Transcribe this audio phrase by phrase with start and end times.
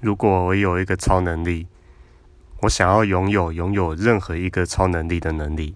[0.00, 1.66] 如果我有一个超能力
[2.62, 5.74] 我想要拥有拥有任何一个超能力的能力